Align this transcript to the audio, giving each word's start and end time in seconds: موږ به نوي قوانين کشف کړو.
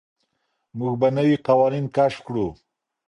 موږ 0.77 0.93
به 1.01 1.07
نوي 1.17 1.35
قوانين 1.47 1.85
کشف 1.95 2.19
کړو. 2.27 2.47